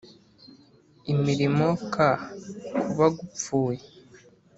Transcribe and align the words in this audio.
Imirimo 1.13 1.67
k 1.91 1.95
kuba 2.79 3.05
gupfuye 3.17 3.83